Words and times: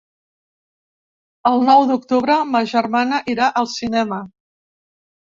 El 1.51 1.61
nou 1.69 1.85
d'octubre 1.91 2.39
ma 2.57 2.65
germana 2.75 3.23
irà 3.37 3.55
al 3.63 3.73
cinema. 3.79 4.23